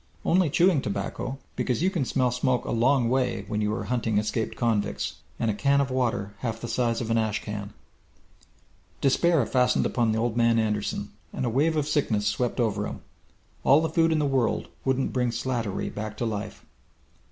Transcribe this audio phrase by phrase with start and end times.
[0.25, 4.17] Only chewing tobacco, because you can smell smoke a long way when you are hunting
[4.17, 5.17] escaped convicts.
[5.39, 7.75] And a can of water half the size of an ash can!
[8.99, 13.01] Despair fastened upon Old Man Anderson, and a wave of sickness swept over him.
[13.63, 16.65] All the food in the world wouldn't bring Slattery back to life.